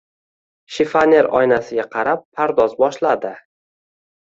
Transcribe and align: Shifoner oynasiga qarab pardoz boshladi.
Shifoner 0.77 1.29
oynasiga 1.41 1.87
qarab 1.97 2.25
pardoz 2.41 2.75
boshladi. 2.83 3.37